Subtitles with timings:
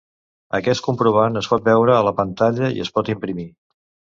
[0.59, 3.47] Aquest comprovant es pot veure a la pantalla i es pot imprimir.